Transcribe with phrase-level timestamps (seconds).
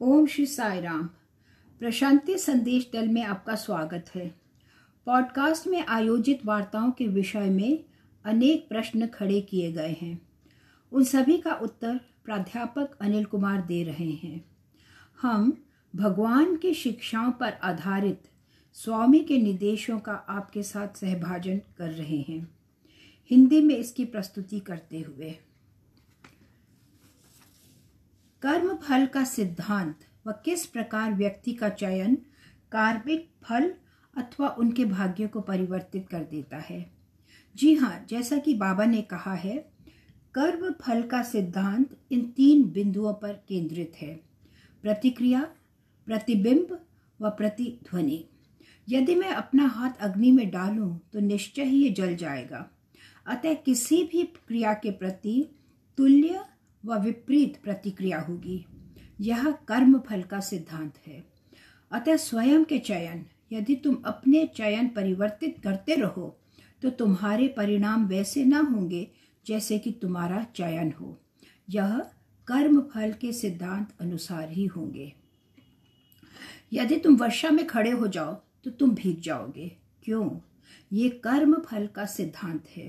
[0.00, 1.06] ओम श्री साई राम
[1.78, 4.34] प्रशांति संदेश दल में आपका स्वागत है।
[5.06, 7.84] पॉडकास्ट में आयोजित वार्ताओं के विषय में
[8.24, 10.28] अनेक प्रश्न खड़े किए गए हैं।
[10.92, 14.44] उन सभी का उत्तर प्राध्यापक अनिल कुमार दे रहे हैं।
[15.22, 15.64] हम
[15.96, 18.22] भगवान की शिक्षाओं पर आधारित
[18.74, 22.48] स्वामी के निर्देशों का आपके साथ सहभाजन कर रहे हैं।
[23.30, 25.34] हिंदी में इसकी प्रस्तुति करते हुए।
[28.42, 32.14] कर्म फल का सिद्धांत व किस प्रकार व्यक्ति का चयन
[32.72, 33.74] कार्मिक फल
[34.16, 36.90] अथवा उनके भाग्य को परिवर्तित कर देता है।
[37.56, 39.56] जी हाँ जैसा कि बाबा ने कहा है
[40.34, 44.14] कर्म फल का सिद्धांत इन तीन बिंदुओं पर केंद्रित है।
[44.82, 45.40] प्रतिक्रिया,
[46.06, 46.78] प्रतिबिंब
[47.20, 48.24] व प्रतिध्वनि।
[48.88, 52.70] यदि मैं अपना हाथ अग्नि में डालूं तो निश्चय ही ये जल जाएगा।
[53.26, 55.48] अतः किसी भी क्रिया के प्रति
[55.98, 56.44] तुल्य
[56.84, 58.64] व विपरीत प्रतिक्रिया होगी।
[59.20, 61.22] यह कर्म फल का सिद्धांत है।
[61.90, 66.34] अतः स्वयं के चयन, यदि तुम अपने चयन परिवर्तित करते रहो
[66.82, 69.06] तो तुम्हारे परिणाम वैसे ना होंगे
[69.46, 71.20] जैसे कि तुम्हारा चयन हो।
[71.70, 71.98] यह
[72.48, 75.12] कर्म फल के सिद्धांत अनुसार ही होंगे।
[76.72, 78.34] यदि तुम वर्षा में खड़े हो जाओ
[78.64, 79.68] तो तुम भीग जाओगे।
[80.04, 80.30] क्यों?
[80.92, 82.88] ये कर्म फल का सिद्धांत है।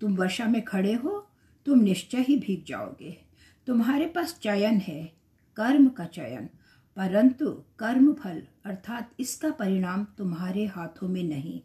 [0.00, 1.26] तुम वर्षा में खड़े हो,
[1.66, 3.16] तुम निश्चय ही भीग जाओगे।
[3.68, 5.12] तुम्हारे पास चयन है,
[5.56, 6.46] कर्म का चयन।
[6.96, 11.60] परंतु कर्म फल अर्थात इसका परिणाम तुम्हारे हाथों में नहीं।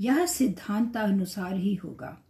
[0.00, 2.24] यह सिद्धांत अनुसार ही होगा।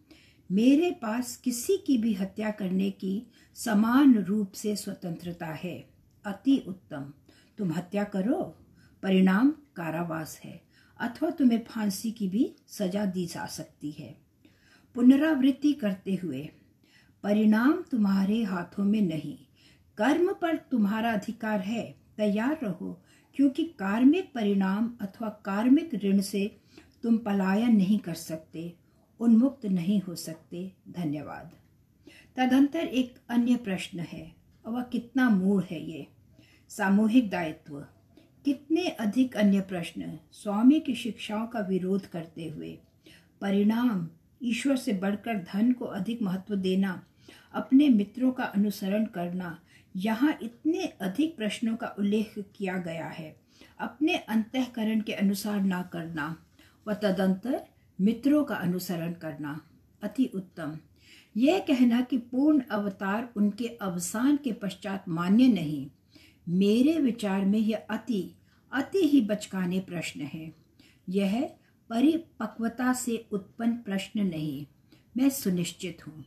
[0.53, 5.89] मेरे पास किसी की भी हत्या करने की समान रूप से स्वतंत्रता है।
[6.25, 7.13] अति उत्तम।
[7.59, 8.59] तुम हत्या करो,
[9.03, 10.63] परिणाम कारावास है,
[11.01, 14.19] अथवा तुम्हें फांसी की भी सजा दी जा सकती है।
[14.95, 16.51] पुनरावृत्ति करते हुए
[17.23, 19.39] परिणाम तुम्हारे हाथों में नहीं।
[19.97, 23.03] कर्म पर तुम्हारा अधिकार है, तैयार रहो,
[23.35, 26.57] क्योंकि कार्मिक परिणाम अथवा कार्मिक ऋण से
[27.03, 28.75] तुम पलायन नहीं कर सकते,
[29.21, 31.51] उन्मुक्त नहीं हो सकते। धन्यवाद।
[32.37, 34.37] तदंतर एक अन्य प्रश्न है
[34.67, 36.07] वह कितना मूल है ये।
[36.69, 37.87] सामूहिक दायित्व।
[38.45, 42.79] कितने अधिक अन्य प्रश्न स्वामी की शिक्षाओं का विरोध करते हुए।
[43.41, 44.09] परिणाम,
[44.43, 47.05] ईश्वर से बढ़कर धन को अधिक महत्व देना
[47.59, 49.59] अपने मित्रों का अनुसरण करना।
[49.97, 53.37] यहाँ इतने अधिक प्रश्नों का उल्लेख किया गया है।
[53.81, 56.45] अपने अंतकरण के अनुसार ना करना
[56.89, 57.61] व तदंतर
[58.01, 59.61] मित्रों का अनुसरण करना।
[60.03, 60.79] अति उत्तम।
[61.37, 65.87] यह कहना कि पूर्ण अवतार उनके अवसान के पश्चात मान्य नहीं।
[66.49, 68.23] मेरे विचार में यह अति
[68.73, 70.53] अति ही बचकाने प्रश्न है।
[71.09, 71.43] यह
[71.91, 74.67] परिपक्वता से उत्पन्न प्रश्न नहीं।
[75.17, 76.25] मैं सुनिश्चित हूँ।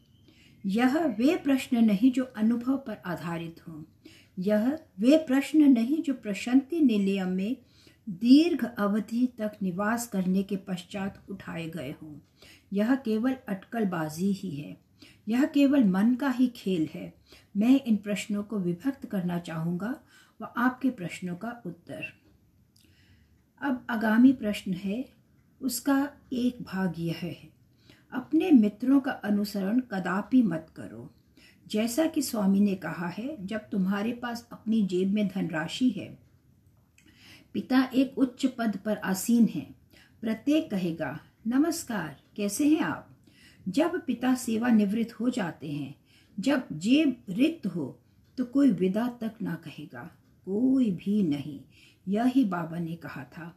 [0.65, 3.83] यह वे प्रश्न नहीं जो अनुभव पर आधारित हों।
[4.39, 7.57] यह वे प्रश्न नहीं जो प्रशांति निलयम में
[8.09, 12.19] दीर्घ अवधि तक निवास करने के पश्चात उठाए गए हों।
[12.73, 14.77] यह केवल अटकलबाजी ही है।
[15.27, 17.13] यह केवल मन का ही खेल है।
[17.57, 20.01] मैं इन प्रश्नों को विभक्त करना चाहूँगा
[20.41, 22.03] व आपके प्रश्नों का उत्तर।
[23.61, 25.09] अब आगामी प्रश्न है,
[25.61, 27.60] उसका एक भाग यह है।
[28.13, 31.09] अपने मित्रों का अनुसरण कदापि मत करो।
[31.67, 36.17] जैसा कि स्वामी ने कहा है, जब तुम्हारे पास अपनी जेब में धनराशि है,
[37.53, 39.67] पिता एक उच्च पद पर आसीन है।
[40.21, 43.07] प्रत्येक कहेगा, नमस्कार, कैसे हैं आप?
[43.69, 45.95] जब पिता सेवा निवृत्त हो जाते हैं,
[46.39, 47.97] जब जेब रिक्त हो
[48.37, 50.03] तो कोई विदा तक ना कहेगा,
[50.45, 51.59] कोई भी नहीं।
[52.07, 53.55] यही बाबा ने कहा था।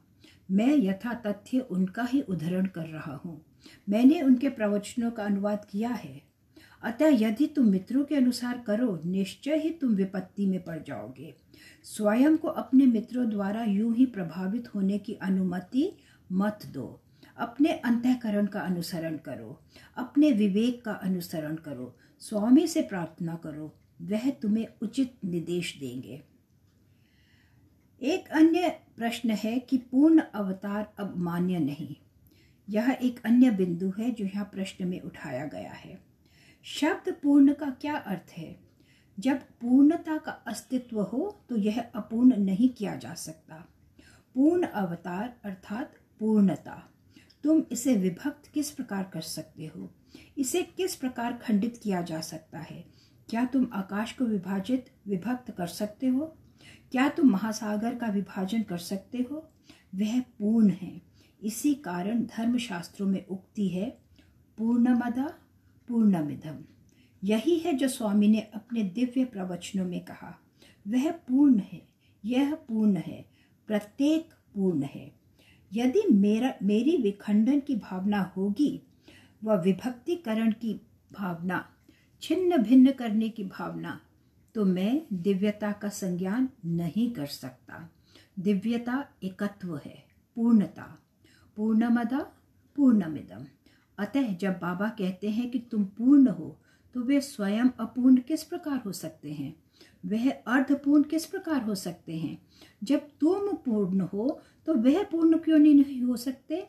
[0.50, 3.40] मैं यथा तथ्य उनका ही उदाहरण कर रहा हूँ।
[3.88, 6.22] मैंने उनके प्रवचनों का अनुवाद किया है।
[6.82, 11.34] अतः यदि तुम मित्रों के अनुसार करो, निश्चय ही तुम विपत्ति में पड़ जाओगे।
[11.82, 15.96] स्वयं को अपने मित्रों द्वारा यूँ ही प्रभावित होने की अनुमति
[16.32, 17.00] मत दो।
[17.36, 19.60] अपने अंतकरण का अनुसरण करो।
[19.96, 26.22] अपने विवेक का अनुसरण करो। स्वामी से प्रार्थना करो। वह तुम्हें उचित निर्देश देंगे।
[28.02, 31.96] एक अन्य प्रश्न है कि पूर्ण अवतार अब मान्य नहीं।
[32.68, 35.98] यह एक अन्य बिंदु है जो यहाँ प्रश्न में उठाया गया है।
[36.62, 38.60] शब्द पूर्ण का क्या अर्थ है?
[39.20, 43.54] जब पूर्णता का अस्तित्व हो तो यह अपूर्ण नहीं किया जा सकता।
[44.34, 46.90] पूर्ण अवतार अर्थात पूर्णता।
[47.44, 49.94] तुम इसे विभक्त किस प्रकार कर सकते हो?
[50.38, 52.84] इसे किस प्रकार खंडित किया जा सकता है?
[53.28, 56.36] क्या तुम आकाश को विभाजित, विभक्त कर सकते हो?
[56.92, 59.50] क्या तुम महासागर का विभाजन कर सकते हो?
[59.94, 61.13] वह पूर्ण है।
[61.44, 63.98] इसी कारण धर्मशास्त्रों में उक्ति है,
[64.58, 65.34] पूर्णमदा
[65.88, 66.58] पूर्णमिधम
[67.24, 70.40] यही है जो स्वामी ने अपने दिव्य प्रवचनों में कहा।
[70.88, 71.88] वह पूर्ण है,
[72.24, 73.24] यह पूर्ण है,
[73.66, 75.12] प्रत्येक पूर्ण है।
[75.72, 78.82] यदि मेरा, मेरी विखंडन की भावना होगी
[79.44, 80.80] व विभक्तिकरण की
[81.12, 81.68] भावना
[82.22, 84.00] छिन्न भिन्न करने की भावना
[84.54, 87.90] तो मैं दिव्यता का संज्ञान नहीं कर सकता।
[88.38, 90.04] दिव्यता एकत्व है,
[90.36, 90.98] पूर्णता।
[91.56, 92.32] पूर्णमदा
[92.76, 93.44] पूर्णमिदम
[93.98, 96.60] अतः जब बाबा कहते हैं कि तुम पूर्ण हो
[96.94, 99.56] तो वे स्वयं अपूर्ण किस प्रकार हो सकते हैं?
[100.06, 102.42] वह अर्धपूर्ण किस प्रकार हो सकते हैं?
[102.84, 106.68] जब तुम पूर्ण हो तो वह पूर्ण क्यों नहीं हो सकते?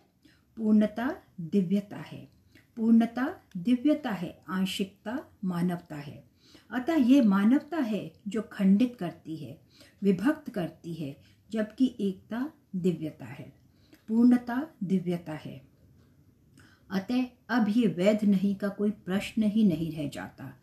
[0.58, 2.30] पूर्णता दिव्यता है।
[2.76, 6.24] पूर्णता दिव्यता है, आंशिकता मानवता है।
[6.72, 9.62] अतः ये मानवता है जो खंडित करती है,
[10.04, 11.18] विभक्त करती है,
[11.52, 13.65] जबकि एकता दिव्यता है।
[14.10, 15.62] पूर्णता दिव्यता है।
[16.92, 20.54] अतः अब ये वैध नहीं का कोई प्रश्न ही नहीं रह जाता।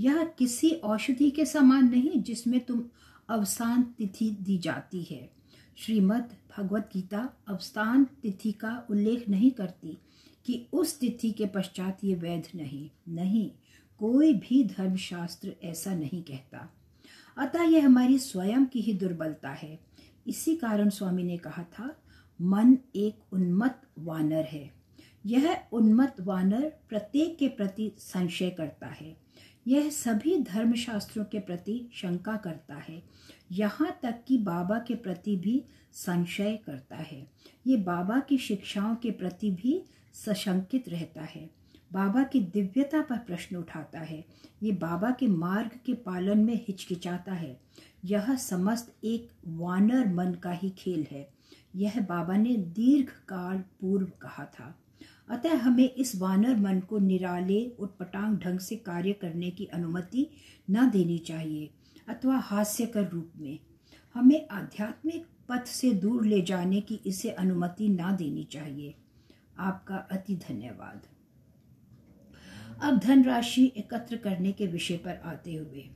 [0.00, 2.84] यह किसी औषधि के समान नहीं जिसमें तुम
[3.28, 5.30] अवसान तिथि दी जाती है।
[5.76, 9.98] श्रीमद् भगवत गीता अवसान तिथि का उल्लेख नहीं करती
[10.46, 13.50] कि उस तिथि के पश्चात ये वैध नहीं नहीं,
[14.00, 16.68] कोई भी धर्मशास्त्र ऐसा नहीं कहता।
[17.36, 19.78] अतः यह हमारी स्वयं की ही दुर्बलता है।
[20.26, 21.99] इसी कारण स्वामी ने कहा था
[22.40, 24.70] मन एक उन्मत्त वानर है।
[25.26, 29.16] यह उन्मत्त वानर प्रत्येक के प्रति संशय करता है।
[29.66, 33.02] यह सभी धर्मशास्त्रों के प्रति शंका करता है।
[33.52, 37.26] यहाँ तक कि बाबा के प्रति भी संशय करता है।
[37.66, 39.84] ये बाबा की शिक्षाओं के प्रति भी
[40.14, 41.50] सशंकित रहता है।
[41.92, 44.24] बाबा की दिव्यता पर प्रश्न उठाता है।
[44.62, 47.60] ये बाबा के मार्ग के पालन में हिचकिचाता है।
[48.04, 51.39] यह समस्त एक वानर मन का ही खेल है।
[51.74, 54.74] यह बाबा ने दीर्घ काल पूर्व कहा था।
[55.28, 60.26] अतः हमें इस वानर मन को निराले उटपटांग ढंग से कार्य करने की अनुमति
[60.70, 61.70] न देनी चाहिए,
[62.08, 63.58] अथवा हास्यकर रूप में।
[64.14, 68.94] हमें आध्यात्मिक पथ से दूर ले जाने की इसे अनुमति ना देनी चाहिए।
[69.58, 71.06] आपका अति धन्यवाद।
[72.82, 75.88] अब धनराशि एकत्र करने के विषय पर आते हुए,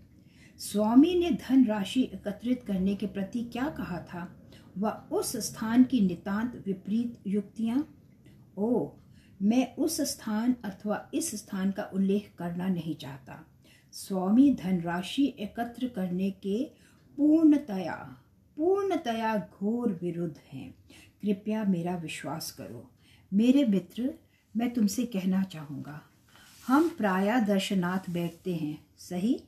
[0.58, 4.24] स्वामी ने धन राशि एकत्रित करने के प्रति क्या कहा था?
[4.78, 7.86] वह उस स्थान की नितांत विपरीत युक्तियाँ।
[8.58, 8.88] ओ
[9.42, 13.44] मैं उस स्थान अथवा इस स्थान का उल्लेख करना नहीं चाहता।
[13.92, 16.64] स्वामी धनराशि एकत्र करने के
[17.18, 17.94] पूर्णतया
[18.56, 20.74] पूर्णतया घोर विरुद्ध हैं।
[21.22, 22.90] कृपया मेरा विश्वास करो।
[23.32, 24.14] मेरे मित्र,
[24.54, 26.00] मैं तुमसे कहना चाहूँगा,
[26.64, 29.40] हम प्राय दर्शनाथ बैठते हैं, सही?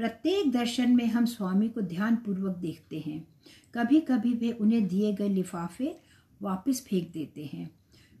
[0.00, 3.28] प्रत्येक दर्शन में हम स्वामी को ध्यान पूर्वक देखते हैं।
[3.74, 6.00] कभी कभी वे उन्हें दिए गए लिफाफे
[6.42, 7.70] वापस फेंक देते हैं।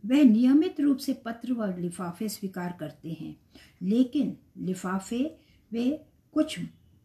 [0.06, 3.36] वह नियमित रूप से पत्र व लिफाफे स्वीकार करते हैं,
[3.82, 5.38] लेकिन लिफाफे
[5.72, 6.58] वे कुछ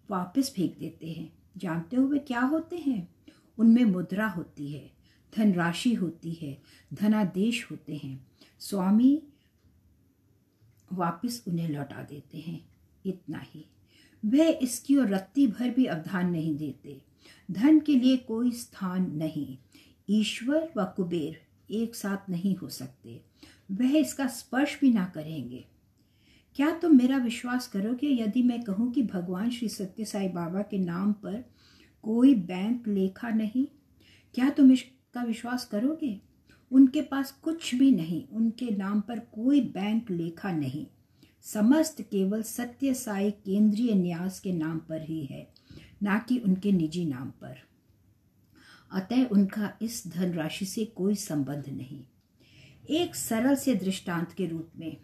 [0.09, 3.15] वापस फेंक देते हैं। जानते हुए क्या होते हैं?
[3.57, 4.91] उनमें मुद्रा होती है,
[5.37, 6.61] धनराशि होती है,
[6.93, 8.27] धनादेश होते हैं।
[8.59, 9.23] स्वामी
[10.93, 12.59] वापस उन्हें लौटा देते हैं।
[13.05, 13.65] इतना ही।
[14.25, 17.01] वह इसकी और रत्ती भर भी अवधान नहीं देते।
[17.49, 19.57] धन के लिए कोई स्थान नहीं।
[20.09, 23.21] ईश्वर व कुबेर एक साथ नहीं हो सकते।
[23.71, 25.65] वह इसका स्पर्श भी ना करेंगे।
[26.55, 28.07] क्या तुम मेरा विश्वास करोगे?
[28.07, 31.43] यदि मैं कहूँ कि भगवान श्री सत्य साई बाबा के नाम पर
[32.03, 33.65] कोई बैंक लेखा नहीं,
[34.35, 36.19] क्या तुम इसका विश्वास करोगे?
[36.71, 40.85] उनके पास कुछ भी नहीं। उनके नाम पर कोई बैंक लेखा नहीं।
[41.45, 45.47] समस्त केवल सत्य साई केंद्रीय न्यास के नाम पर ही है,
[46.03, 47.57] ना कि उनके निजी नाम पर।
[48.91, 52.03] अतः उनका इस धनराशि से कोई संबंध नहीं।
[52.89, 54.97] एक सरल से दृष्टांत के रूप में,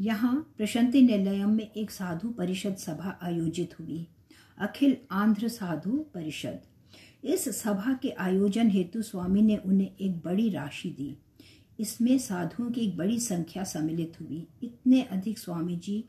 [0.00, 4.06] यहाँ प्रशांति निलयम में एक साधु परिषद सभा आयोजित हुई,
[4.58, 6.60] अखिल आंध्र साधु परिषद।
[7.24, 11.16] इस सभा के आयोजन हेतु स्वामी ने उन्हें एक बड़ी राशि दी।
[11.80, 16.04] इसमें साधुओं की एक बड़ी संख्या सम्मिलित हुई। इतने अधिक स्वामी जी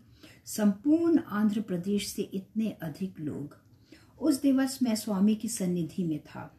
[0.46, 3.58] संपूर्ण आंध्र प्रदेश से इतने अधिक लोग।
[4.20, 6.55] उस दिवस मैं स्वामी की सन्निधि में था।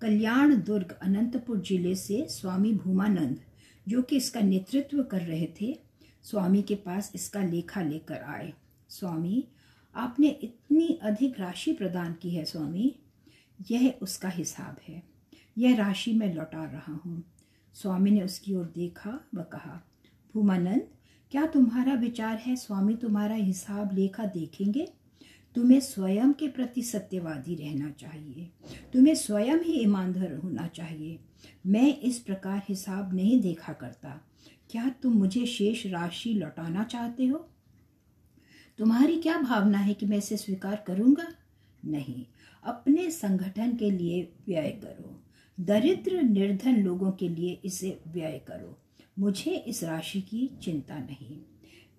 [0.00, 3.40] कल्याण दुर्ग अनंतपुर ज़िले से स्वामी भूमानंद,
[3.88, 5.78] जो कि इसका नेतृत्व कर रहे थे,
[6.22, 8.52] स्वामी के पास इसका लेखा लेकर आए।
[8.88, 9.44] स्वामी,
[9.94, 12.94] आपने इतनी अधिक राशि प्रदान की है स्वामी।
[13.70, 15.02] यह उसका हिसाब है।
[15.58, 17.22] यह राशि मैं लौटा रहा हूँ।
[17.74, 19.86] स्वामी ने उसकी ओर देखा व कहा,
[20.34, 20.88] भूमानंद,
[21.30, 24.92] क्या तुम्हारा विचार है स्वामी तुम्हारा हिसाब लेखा देखेंगे?
[25.54, 28.50] तुम्हें स्वयं के प्रति सत्यवादी रहना चाहिए।
[28.92, 31.18] तुम्हें स्वयं ही ईमानदार होना चाहिए।
[31.66, 34.20] मैं इस प्रकार हिसाब नहीं देखा करता।
[34.70, 37.48] क्या तुम मुझे शेष राशि लौटाना चाहते हो?
[38.78, 41.34] तुम्हारी क्या भावना है कि मैं इसे स्वीकार करूँगा?
[41.84, 42.26] नहीं,
[42.64, 45.19] अपने संगठन के लिए व्यय करो।
[45.60, 48.78] दरिद्र निर्धन लोगों के लिए इसे व्यय करो।
[49.18, 51.40] मुझे इस राशि की चिंता नहीं।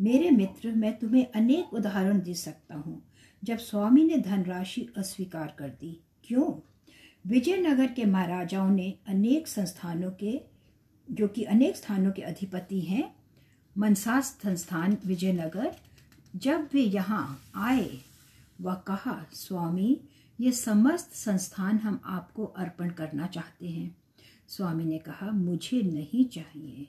[0.02, 3.04] मेरे मित्र, मैं तुम्हें अनेक उदाहरण दे सकता हूँ।
[3.44, 6.68] जब स्वामी ने धनराशि अस्वीकार कर दी, क्यों?
[7.28, 10.42] विजयनगर के महाराजाओं ने अनेक संस्थानों के,
[11.12, 13.16] जो कि अनेक स्थानों के अधिपति हैं
[13.78, 15.76] मनसास संस्थान विजयनगर,
[16.36, 17.90] जब वे यहाँ आए,
[18.62, 20.02] वह कहा, स्वामी
[20.42, 23.98] ये समस्त संस्थान हम आपको अर्पण करना चाहते हैं।
[24.48, 26.88] स्वामी ने कहा, मुझे नहीं चाहिए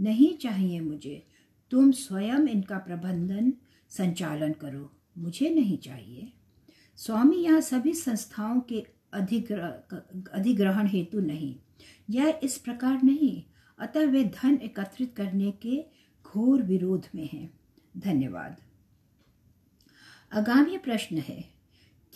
[0.00, 1.26] नहीं चाहिए मुझे।
[1.70, 3.52] तुम स्वयं इनका प्रबंधन,
[3.88, 6.32] संचालन करो। मुझे नहीं चाहिए।
[6.96, 9.66] स्वामी, यहाँ सभी संस्थाओं के अधिग्रह
[10.32, 11.56] अधिग्रहण हेतु नहीं।
[12.10, 13.42] यह इस प्रकार नहीं,
[13.78, 15.84] अतः वे धन एकत्रित करने के
[16.24, 17.60] घोर विरोध में हैं।
[17.96, 18.60] धन्यवाद।
[20.32, 21.57] आगामी प्रश्न है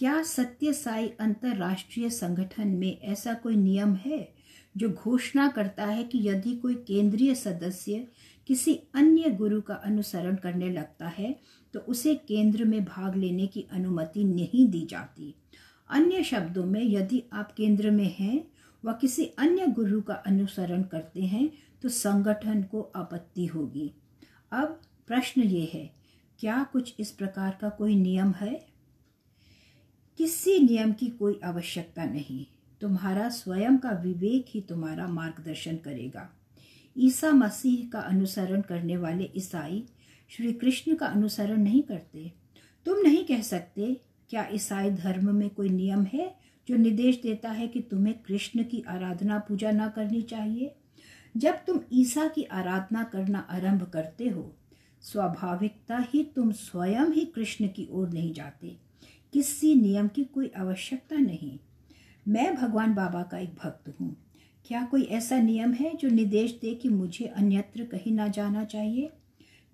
[0.03, 4.19] क्या सत्य साई अंतरराष्ट्रीय संगठन में ऐसा कोई नियम है
[4.77, 8.07] जो घोषणा करता है कि यदि कोई केंद्रीय सदस्य
[8.47, 11.41] किसी अन्य गुरु का अनुसरण करने लगता है
[11.75, 15.35] तो उसे केंद्र में भाग लेने की अनुमति नहीं दी जाती?
[15.91, 18.45] अन्य शब्दों में, यदि आप केंद्र में हैं
[18.85, 21.49] व किसी अन्य गुरु का अनुसरण करते हैं
[21.83, 23.91] तो संगठन को आपत्ति होगी।
[24.53, 25.91] अब प्रश्न ये है,
[26.39, 28.72] क्या कुछ इस प्रकार का कोई नियम है?
[30.19, 32.47] किसी नियम की कोई आवश्यकता नहीं।
[32.81, 36.29] तुम्हारा स्वयं का विवेक ही तुम्हारा मार्गदर्शन करेगा।
[36.99, 39.85] ईसा मसीह का अनुसरण करने वाले ईसाई
[40.31, 42.33] श्री कृष्ण का अनुसरण नहीं करते।
[42.87, 44.01] तुम नहीं कह सकते,
[44.31, 46.37] क्या ईसाई धर्म में कोई नियम है
[46.69, 50.75] जो निर्देश देता है कि तुम्हें कृष्ण की आराधना पूजा न करनी चाहिए?
[51.37, 54.57] जब तुम ईसा की आराधना करना आरंभ करते हो,
[55.03, 58.92] स्वाभाविकता ही तुम स्वयं ही कृष्ण की ओर नहीं जाते।
[59.33, 61.59] किसी नियम की कोई आवश्यकता नहीं।
[62.29, 64.17] मैं भगवान बाबा का एक भक्त हूँ।
[64.65, 69.11] क्या कोई ऐसा नियम है जो निर्देश दे कि मुझे अन्यत्र कहीं ना जाना चाहिए?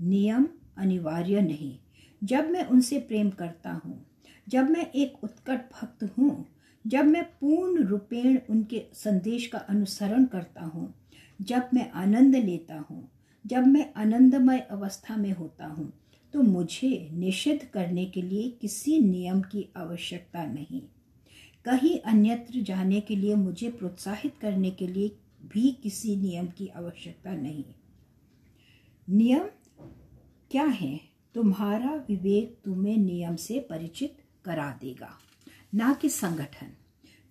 [0.03, 1.79] नियम अनिवार्य नहीं।
[2.25, 4.07] जब मैं उनसे प्रेम करता हूँ,
[4.49, 6.47] जब मैं एक उत्कट भक्त हूँ,
[6.87, 10.95] जब मैं पूर्ण रूपेण उनके संदेश का अनुसरण करता हूँ,
[11.43, 13.11] जब मैं आनंद लेता हूँ,
[13.47, 15.93] जब मैं आनंदमय अवस्था में होता हूँ
[16.33, 20.83] तो मुझे निषिद्ध करने के लिए किसी नियम की आवश्यकता नहीं।
[21.65, 25.09] कहीं अन्यत्र जाने के लिए, मुझे प्रोत्साहित करने के लिए
[25.47, 27.65] भी किसी नियम की आवश्यकता नहीं।
[29.11, 29.49] नियम
[30.51, 31.01] क्या है?
[31.35, 35.19] तुम्हारा विवेक तुम्हें नियम से परिचित करा देगा।
[35.75, 36.77] ना कि संगठन।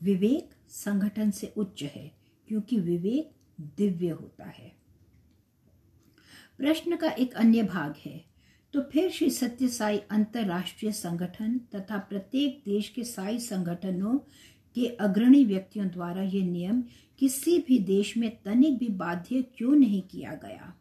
[0.03, 2.11] विवेक संगठन से उच्च है,
[2.47, 4.75] क्योंकि विवेक दिव्य होता है।
[6.57, 8.26] प्रश्न का एक अन्य भाग है।
[8.73, 14.17] तो फिर श्री सत्य साई अंतरराष्ट्रीय संगठन तथा प्रत्येक देश के साई संगठनों
[14.75, 16.83] के अग्रणी व्यक्तियों द्वारा ये नियम
[17.19, 20.73] किसी भी देश में तनिक भी बाध्य क्यों नहीं किया गया?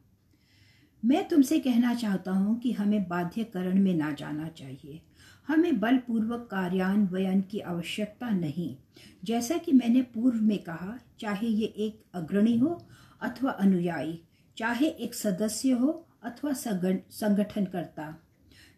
[1.04, 5.00] मैं तुमसे कहना चाहता हूँ कि हमें बाध्यकरण में ना जाना चाहिए।
[5.48, 8.76] हमें बलपूर्वक कार्यान्वयन की आवश्यकता नहीं।
[9.24, 12.86] जैसा कि मैंने पूर्व में कहा, चाहे ये एक अग्रणी हो
[13.20, 14.22] अथवा अनुयायी,
[14.56, 18.14] चाहे एक सदस्य हो अथवा संगठन करता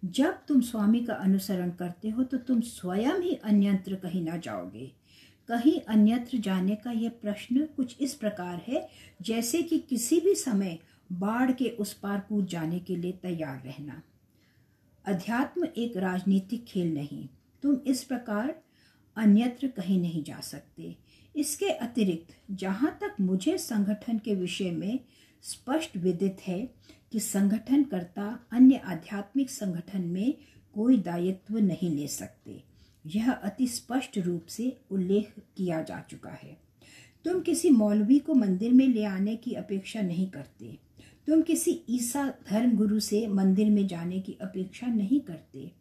[0.02, 4.87] जब तुम स्वामी का अनुसरण करते हो तो तुम स्वयं ही अन्यत्र कहीं ना जाओगे।
[5.49, 8.88] कहीं अन्यत्र जाने का यह प्रश्न कुछ इस प्रकार है,
[9.23, 10.78] जैसे कि किसी भी समय
[11.12, 14.02] बाढ़ के उस पार कूद जाने के लिए तैयार रहना।
[15.05, 17.28] अध्यात्म एक राजनीतिक खेल नहीं।
[17.62, 18.55] तुम इस प्रकार
[19.17, 20.97] अन्यत्र कहीं नहीं जा सकते।
[21.35, 24.99] इसके अतिरिक्त, जहाँ तक मुझे संगठन के विषय में
[25.45, 26.67] स्पष्ट विदित है
[27.12, 30.35] कि संगठनकर्ता अन्य आध्यात्मिक संगठन में
[30.75, 32.62] कोई दायित्व नहीं ले सकते।
[33.07, 36.57] यह अति स्पष्ट रूप से उल्लेख किया जा चुका है।
[37.25, 40.79] तुम किसी मौलवी को मंदिर में ले आने की अपेक्षा नहीं करते।
[41.27, 45.73] तुम किसी ईसा धर्म गुरु से मंदिर में जाने की अपेक्षा नहीं करते।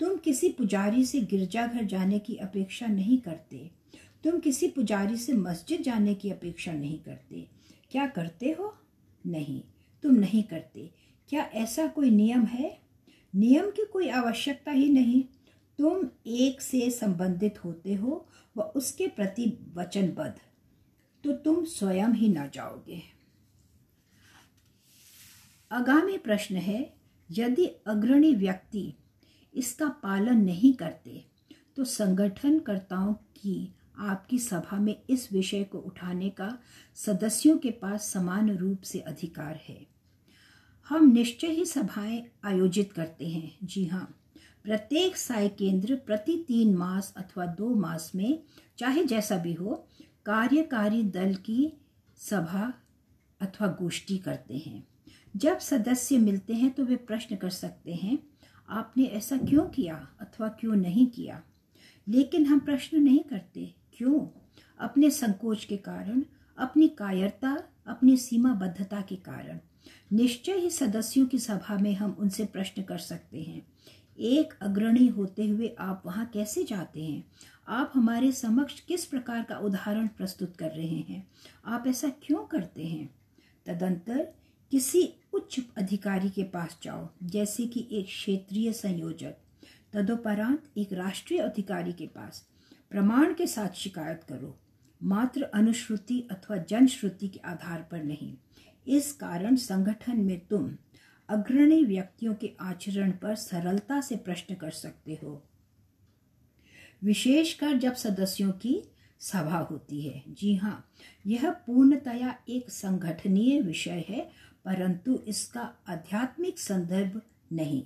[0.00, 3.70] तुम किसी पुजारी से गिरजाघर जाने की अपेक्षा नहीं करते।
[4.24, 7.48] तुम किसी पुजारी से मस्जिद जाने की अपेक्षा नहीं करते।
[7.90, 8.78] क्या करते हो?
[9.26, 9.62] नहीं।
[10.04, 10.90] तुम नहीं करते।
[11.28, 12.78] क्या ऐसा कोई नियम है?
[13.34, 15.22] नियम की कोई आवश्यकता ही नहीं।
[15.78, 20.34] तुम एक से संबंधित होते हो व उसके प्रति वचनबद्ध।
[21.24, 23.00] तो तुम स्वयं ही न जाओगे।
[25.70, 26.94] आगामी प्रश्न है,
[27.30, 28.92] यदि अग्रणी व्यक्ति
[29.54, 31.24] इसका पालन नहीं करते
[31.76, 36.58] तो संगठनकर्ताओं की आपकी सभा में इस विषय को उठाने का
[36.96, 39.93] सदस्यों के पास समान रूप से अधिकार है।
[40.88, 44.18] हम निश्चय ही सभाएँ आयोजित करते हैं। जी हाँ
[44.64, 48.42] प्रत्येक साय केंद्र प्रति तीन मास अथवा दो मास में,
[48.78, 49.88] चाहे जैसा भी हो,
[50.26, 51.72] कार्यकारी दल की
[52.16, 52.72] सभा
[53.40, 54.86] अथवा गोष्ठी करते हैं।
[55.36, 58.18] जब सदस्य मिलते हैं तो वे प्रश्न कर सकते हैं,
[58.68, 61.42] आपने ऐसा क्यों किया अथवा क्यों नहीं किया?
[62.08, 64.26] लेकिन हम प्रश्न नहीं करते, क्यों?
[64.80, 66.24] अपने संकोच के कारण,
[66.58, 69.60] अपनी कायरता, अपनी सीमाबद्धता के कारण।
[70.12, 73.66] निश्चय ही सदस्यों की सभा में हम उनसे प्रश्न कर सकते हैं।
[74.18, 77.24] एक अग्रणी होते हुए आप वहाँ कैसे जाते हैं?
[77.68, 81.28] आप हमारे समक्ष किस प्रकार का उदाहरण प्रस्तुत कर रहे हैं?
[81.64, 83.14] आप ऐसा क्यों करते हैं?
[83.66, 84.32] तदंतर
[84.70, 89.34] किसी उच्च अधिकारी के पास जाओ, जैसे कि एक क्षेत्रीय संयोजक,
[89.92, 92.48] तदोपरांत एक राष्ट्रीय अधिकारी के पास।
[92.90, 94.60] प्रमाण के साथ शिकायत करो,
[95.02, 98.36] मात्र अनुश्रुति अथवा जनश्रुति के आधार पर नहीं।
[98.86, 100.70] इस कारण संगठन में तुम
[101.28, 105.42] अग्रणी व्यक्तियों के आचरण पर सरलता से प्रश्न कर सकते हो।
[107.04, 108.82] विशेषकर जब सदस्यों की
[109.20, 110.90] सभा होती है। जी हाँ
[111.26, 114.30] यह पूर्णतया एक संगठनीय विषय है,
[114.64, 117.20] परंतु इसका आध्यात्मिक संदर्भ
[117.52, 117.82] नहीं।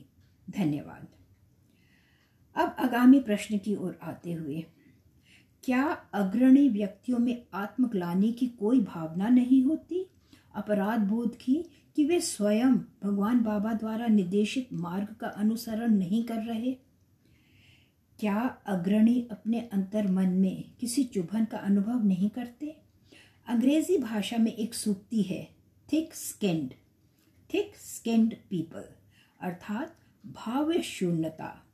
[0.50, 1.07] धन्यवाद।
[2.57, 4.64] अब आगामी प्रश्न की ओर आते हुए,
[5.64, 5.83] क्या
[6.14, 10.05] अग्रणी व्यक्तियों में आत्मग्लानी की कोई भावना नहीं होती?
[10.59, 11.65] अपराध बोध की
[11.97, 16.73] कि वे स्वयं भगवान बाबा द्वारा निर्देशित मार्ग का अनुसरण नहीं कर रहे?
[18.21, 22.77] क्या अग्रणी अपने अंतर मन में किसी चुभन का अनुभव नहीं करते?
[23.47, 25.49] अंग्रेज़ी भाषा में एक सूक्ति है
[25.93, 26.75] thick skinned
[27.55, 28.85] thick skinned people
[29.41, 29.95] अर्थात
[30.27, 31.65] भाव शून्यता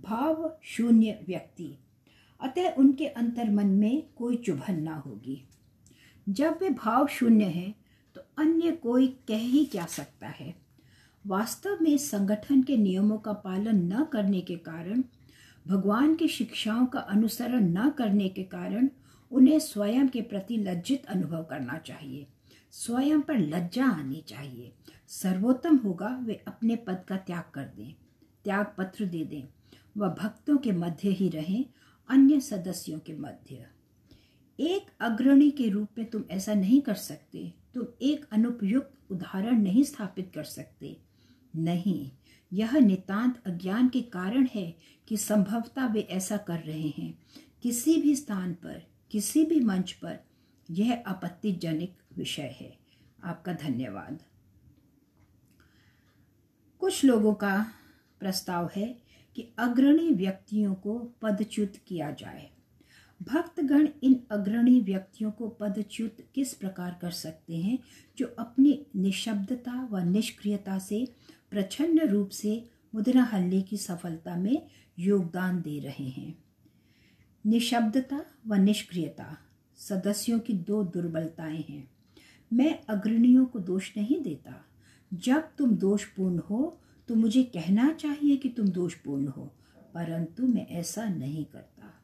[0.00, 1.78] भाव शून्य व्यक्ति।
[2.40, 5.48] अतः उनके अंतर मन में कोई चुभन ना होगी।
[6.28, 7.74] जब वे भाव शून्य हैं
[8.14, 10.54] तो अन्य कोई कह ही क्या सकता है?
[11.26, 15.04] वास्तव में संगठन के नियमों का पालन न करने के कारण,
[15.68, 18.88] भगवान की शिक्षाओं का अनुसरण न करने के कारण
[19.30, 22.26] उन्हें स्वयं के प्रति लज्जित अनुभव करना चाहिए।
[22.70, 24.72] स्वयं पर लज्जा आनी चाहिए।
[25.08, 27.94] सर्वोत्तम होगा वे अपने पद का त्याग कर दें
[28.44, 29.42] त्याग पत्र दे दें।
[29.96, 31.64] वह भक्तों के मध्य ही रहें,
[32.08, 33.66] अन्य सदस्यों के मध्य।
[34.60, 39.84] एक अग्रणी के रूप में तुम ऐसा नहीं कर सकते। तुम एक अनुपयुक्त उदाहरण नहीं
[39.84, 41.00] स्थापित कर सकते।
[41.56, 42.10] नहीं,
[42.52, 44.76] यह नितांत अज्ञान के कारण है
[45.08, 47.18] कि संभवतः वे ऐसा कर रहे हैं।
[47.62, 50.18] किसी भी स्थान पर, किसी भी मंच पर,
[50.70, 52.78] यह आपत्तिजनक विषय है।
[53.24, 54.22] आपका धन्यवाद।
[56.78, 57.72] कुछ लोगों का
[58.20, 59.02] प्रस्ताव है
[59.36, 62.53] कि अग्रणी व्यक्तियों को पदच्युत किया जाए।
[63.28, 67.78] भक्तगण इन अग्रणी व्यक्तियों को पदच्युत किस प्रकार कर सकते हैं,
[68.18, 71.08] जो अपनी निशब्दता व निष्क्रियता से
[71.50, 74.66] प्रचंड रूप से मुद्रा हल्ले की सफलता में
[74.98, 76.44] योगदान दे रहे हैं?
[77.46, 79.38] निशब्दता व निष्क्रियता
[79.76, 81.90] सदस्यों की दो दुर्बलताएँ हैं।
[82.52, 84.64] मैं अग्रणियों को दोष नहीं देता।
[85.14, 89.54] जब तुम दोषपूर्ण हो तो मुझे कहना चाहिए कि तुम दोषपूर्ण हो,
[89.94, 92.03] परंतु मैं ऐसा नहीं करता।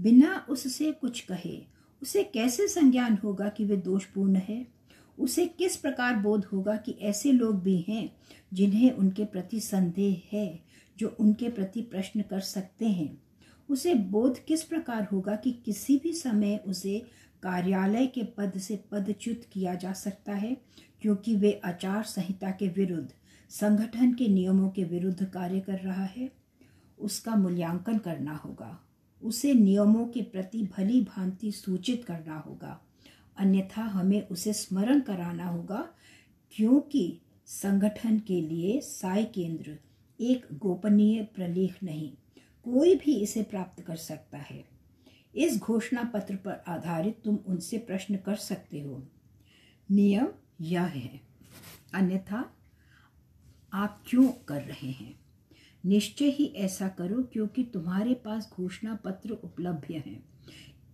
[0.00, 1.66] बिना उससे कुछ कहे,
[2.02, 4.66] उसे कैसे संज्ञान होगा कि वे दोषपूर्ण है?
[5.18, 8.16] उसे किस प्रकार बोध होगा कि ऐसे लोग भी हैं
[8.54, 10.64] जिन्हें उनके प्रति संदेह है,
[10.98, 13.22] जो उनके प्रति प्रश्न कर सकते हैं?
[13.70, 17.06] उसे बोध किस प्रकार होगा कि किसी भी समय उसे
[17.42, 20.56] कार्यालय के पद से पदच्युत किया जा सकता है,
[21.02, 23.08] क्योंकि वे आचार संहिता के विरुद्ध,
[23.50, 26.30] संगठन के नियमों के विरुद्ध कार्य कर रहा है?
[26.98, 28.87] उसका मूल्यांकन करना होगा।
[29.22, 32.80] उसे नियमों के प्रति भली भांति सूचित करना होगा।
[33.36, 35.88] अन्यथा हमें उसे स्मरण कराना होगा,
[36.52, 39.78] क्योंकि संगठन के लिए साय केंद्र
[40.20, 42.10] एक गोपनीय प्रलेख नहीं,
[42.66, 44.64] कोई भी इसे प्राप्त कर सकता है।
[45.34, 49.02] इस घोषणा पत्र पर आधारित तुम उनसे प्रश्न कर सकते हो।
[49.88, 50.28] नियम
[50.60, 51.20] यह है,
[51.94, 52.44] अन्यथा
[53.72, 55.14] आप क्यों कर रहे हैं?
[55.88, 60.24] निश्चय ही ऐसा करो क्योंकि तुम्हारे पास घोषणा पत्र उपलब्ध हैं।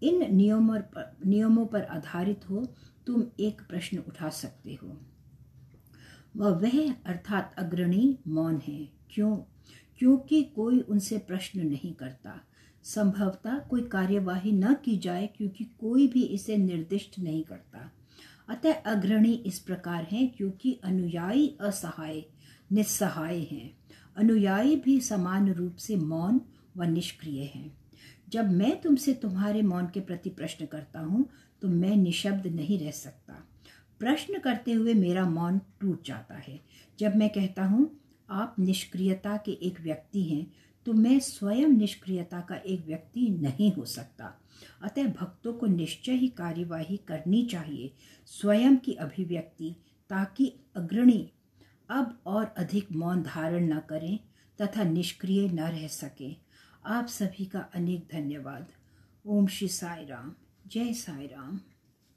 [0.03, 2.67] इन नियमों पर नियमों पर आधारित हो
[3.07, 5.01] तुम एक प्रश्न उठा सकते हो।
[6.37, 9.37] वह वह अर्थात अग्रणी मौन है। क्यों?
[9.99, 12.41] क्योंकि कोई उनसे प्रश्न नहीं करता।
[12.83, 17.93] संभवतः कोई कार्यवाही न की जाए क्योंकि कोई भी इसे निर्दिष्ट नहीं करता।
[18.49, 22.25] अतः अग्रणी इस प्रकार हैं क्योंकि अनुयायी असहाय,
[22.73, 23.84] निस्सहाय हैं।
[24.17, 26.41] अनुयायी भी समान रूप से मौन
[26.77, 27.73] व निष्क्रिय हैं।
[28.29, 31.29] जब मैं तुमसे तुम्हारे मौन के प्रति प्रश्न करता हूँ
[31.63, 33.35] तो मैं निशब्द नहीं रह सकता।
[34.01, 36.61] प्रश्न करते हुए मेरा मौन टूट जाता है।
[36.99, 37.91] जब मैं कहता हूँ,
[38.31, 40.47] आप निष्क्रियता के एक व्यक्ति हैं
[40.87, 44.33] तो मैं स्वयं निष्क्रियता का एक व्यक्ति नहीं हो सकता।
[44.83, 47.93] अतः भक्तों को निश्चय ही कार्यवाही करनी चाहिए।
[48.29, 49.75] स्वयं की अभिव्यक्ति
[50.11, 51.27] ताकि अग्रणी
[51.89, 54.19] अब और अधिक मौन धारण न करें
[54.61, 56.37] तथा निष्क्रिय न रह सकें।
[56.87, 58.67] आप सभी का अनेक धन्यवाद।
[59.27, 60.33] ओम श्री साई राम
[60.67, 61.61] जय साई राम